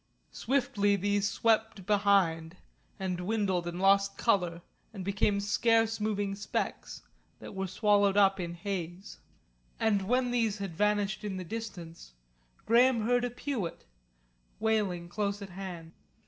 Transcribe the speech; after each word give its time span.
Swiftly 0.31 0.95
these 0.95 1.29
swept 1.29 1.85
behind, 1.85 2.57
and 2.99 3.17
dwindled 3.17 3.67
and 3.67 3.79
lost 3.79 4.17
colour, 4.17 4.63
and 4.91 5.05
became 5.05 5.39
scarce 5.39 5.99
moving 5.99 6.33
specks 6.33 7.03
that 7.37 7.53
were 7.53 7.67
swallowed 7.67 8.17
up 8.17 8.39
in 8.39 8.55
haze. 8.55 9.19
And 9.79 10.07
when 10.07 10.31
these 10.31 10.57
had 10.57 10.73
vanished 10.75 11.23
in 11.23 11.37
the 11.37 11.45
distance 11.45 12.15
Graham 12.65 13.01
heard 13.01 13.23
a 13.23 13.29
peewit 13.29 13.85
wailing 14.59 15.07
close 15.07 15.39
at 15.39 15.49
hand. 15.51 15.91